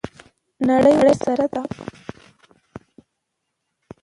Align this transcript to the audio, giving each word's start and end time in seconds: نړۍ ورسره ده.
نړۍ 0.67 0.93
ورسره 1.01 1.45
ده. 1.53 1.61